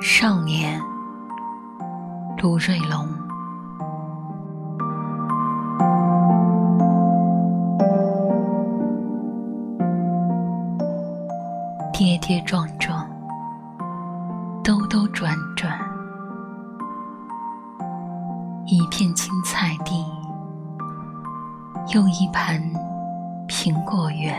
[0.00, 0.80] 少年，
[2.40, 3.08] 卢瑞龙。
[11.92, 13.08] 跌跌撞撞，
[14.62, 15.76] 兜兜转转，
[18.66, 20.04] 一片青菜地，
[21.92, 22.60] 又一盘
[23.48, 24.32] 苹果园，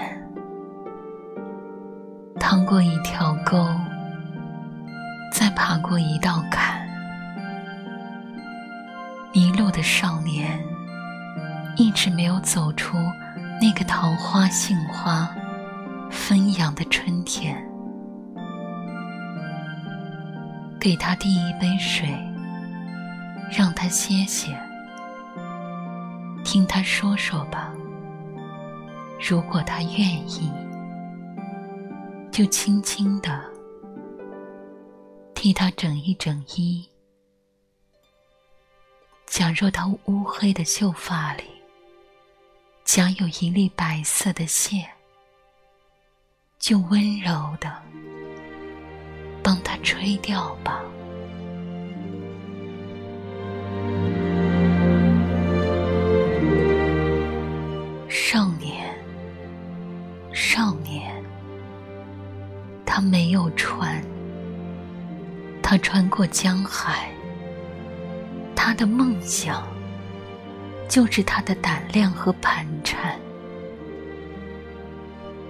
[2.40, 3.58] 趟过一条沟，
[5.50, 6.88] 再爬过一道坎，
[9.34, 10.64] 迷路的少年
[11.76, 12.96] 一直没有走出
[13.60, 15.28] 那个桃花杏花。
[16.12, 17.56] 纷扬的春天，
[20.80, 22.08] 给他递一杯水，
[23.52, 24.56] 让他歇歇，
[26.44, 27.72] 听他说说吧。
[29.28, 30.52] 如果他愿意，
[32.32, 33.42] 就轻轻的
[35.42, 36.86] 替他整一整衣。
[39.26, 41.46] 假若他乌黑的秀发里，
[42.84, 44.86] 夹有一粒白色的线。
[46.58, 47.74] 就温柔的
[49.42, 50.84] 帮他吹掉吧，
[58.10, 58.94] 少年，
[60.34, 61.24] 少年，
[62.86, 64.04] 他没有船，
[65.70, 67.12] 他穿过江海，
[68.56, 69.68] 他的梦想
[70.88, 73.16] 就是他的胆量和盘缠。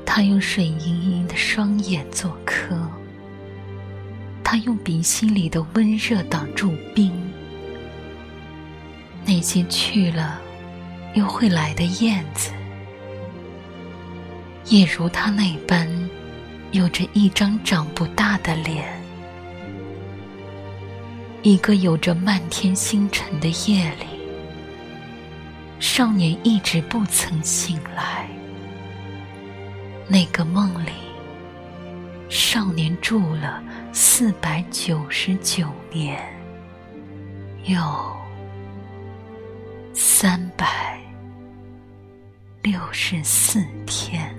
[0.06, 2.76] 他用水盈盈的双眼做客，
[4.44, 7.14] 他用鼻息里的温热挡住冰。
[9.26, 10.42] 那些去了
[11.14, 12.52] 又会来的燕子，
[14.66, 15.88] 也如他那般，
[16.74, 18.38] 有着一张长不大
[21.42, 24.06] 一个有着漫天星辰的夜里，
[25.80, 28.28] 少年一直不曾醒来。
[30.06, 30.92] 那个梦里，
[32.30, 33.64] 少年住了
[33.94, 36.22] 四百九十九年，
[37.64, 37.80] 又
[39.94, 41.00] 三百
[42.62, 44.39] 六十四天。